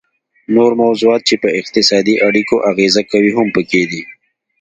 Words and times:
نور 0.55 0.71
موضوعات 0.81 1.21
چې 1.29 1.35
په 1.43 1.49
اقتصادي 1.59 2.15
اړیکو 2.27 2.55
اغیزه 2.71 3.03
کوي 3.11 3.31
هم 3.37 3.47
پکې 3.55 3.83
دي 3.91 4.01